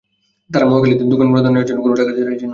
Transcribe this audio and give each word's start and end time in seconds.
তাঁরা 0.51 0.65
মহাখালীতে 0.69 1.03
দোকান 1.13 1.27
বরাদ্দ 1.31 1.47
নেওয়ার 1.51 1.67
জন্য 1.69 1.79
কোনো 1.85 1.95
টাকা 1.99 2.11
দিতে 2.13 2.25
রাজি 2.27 2.43
নন। 2.45 2.49